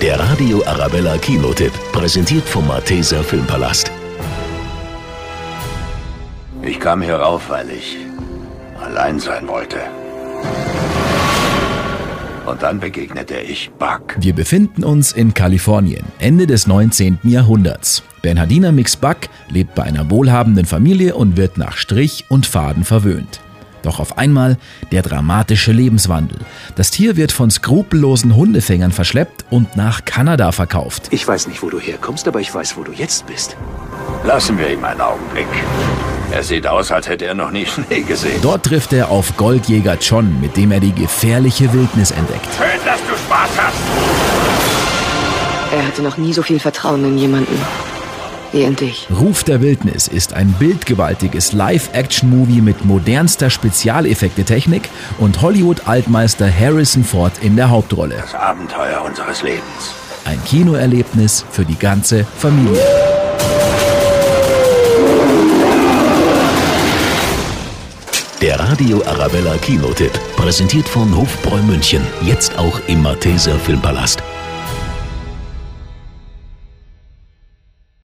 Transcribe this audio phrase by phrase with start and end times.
[0.00, 3.90] Der Radio Arabella Kinotipp, präsentiert vom Malteser Filmpalast.
[6.62, 7.96] Ich kam hier rauf, weil ich
[8.80, 9.78] allein sein wollte.
[12.46, 14.14] Und dann begegnete ich Buck.
[14.20, 17.18] Wir befinden uns in Kalifornien, Ende des 19.
[17.24, 18.04] Jahrhunderts.
[18.22, 23.40] Bernhardiner Mix Buck lebt bei einer wohlhabenden Familie und wird nach Strich und Faden verwöhnt.
[23.82, 24.56] Doch auf einmal
[24.92, 26.38] der dramatische Lebenswandel.
[26.76, 31.08] Das Tier wird von skrupellosen Hundefängern verschleppt und nach Kanada verkauft.
[31.10, 33.56] Ich weiß nicht, wo du herkommst, aber ich weiß, wo du jetzt bist.
[34.24, 35.46] Lassen wir ihm einen Augenblick.
[36.30, 38.40] Er sieht aus, als hätte er noch nie Schnee gesehen.
[38.42, 42.48] Dort trifft er auf Goldjäger John, mit dem er die gefährliche Wildnis entdeckt.
[42.56, 43.76] Schön, dass du Spaß hast.
[45.72, 47.58] Er hatte noch nie so viel Vertrauen in jemanden.
[49.10, 54.88] Ruf der Wildnis ist ein bildgewaltiges Live-Action-Movie mit modernster Spezialeffekte-Technik
[55.18, 58.16] und Hollywood-Altmeister Harrison Ford in der Hauptrolle.
[58.16, 59.94] Das Abenteuer unseres Lebens.
[60.24, 62.80] Ein Kinoerlebnis für die ganze Familie.
[68.40, 72.06] Der Radio Arabella Kinotipp, präsentiert von Hofbräu München.
[72.22, 74.22] Jetzt auch im Malteser Filmpalast.